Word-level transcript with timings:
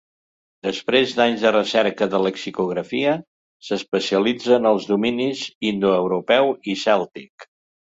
Després 0.67 1.11
d'anys 1.19 1.43
de 1.47 1.51
recerca 1.55 2.07
de 2.15 2.23
lexicografia, 2.29 3.15
s'especialitza 3.71 4.59
en 4.59 4.69
els 4.75 4.93
dominis 4.97 5.49
indoeuropeu 5.75 6.55
i 6.77 6.81
cèltic. 6.91 7.53